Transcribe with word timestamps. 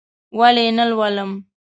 ولې 0.39 0.63
یې 0.67 0.71
نه 0.77 0.83
لولم؟! 0.89 1.31